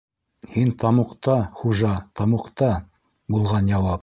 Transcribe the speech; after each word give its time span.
«Һин 0.53 0.71
тамуҡта, 0.83 1.35
Хужа, 1.59 1.93
тамуҡта!»- 2.21 2.71
булған 3.37 3.75
яуап. 3.75 3.99